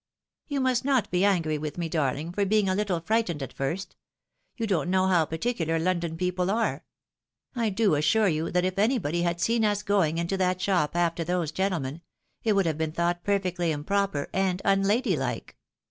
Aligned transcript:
"You 0.47 0.61
must 0.61 0.83
not 0.83 1.11
be 1.11 1.23
angry 1.23 1.59
with 1.59 1.77
me, 1.77 1.87
darling, 1.87 2.31
for 2.31 2.43
being 2.43 2.67
a 2.67 2.73
Httle 2.73 3.05
frightened 3.05 3.43
at 3.43 3.55
iirst. 3.55 3.89
You 4.57 4.65
don't 4.65 4.89
know 4.89 5.05
how 5.05 5.27
partieulai^ 5.27 5.79
London 5.79 6.17
people 6.17 6.49
are! 6.49 6.83
I 7.55 7.69
do 7.69 7.93
assure 7.93 8.27
you, 8.27 8.49
that 8.49 8.65
if 8.65 8.79
anybody 8.79 9.21
had 9.21 9.39
seen 9.39 9.63
us 9.63 9.83
going 9.83 10.17
into 10.17 10.37
that 10.37 10.59
shop 10.59 10.95
after 10.95 11.23
those 11.23 11.51
gentlemen, 11.51 12.01
it 12.43 12.53
would 12.53 12.65
have 12.65 12.79
been 12.79 12.91
thought 12.93 13.23
perfectly 13.23 13.69
improper 13.71 14.27
and 14.33 14.59
imladyhke. 14.65 15.51